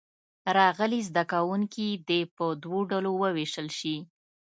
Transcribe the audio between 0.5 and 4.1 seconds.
راغلي زده کوونکي دې په دوو ډلو ووېشل شي.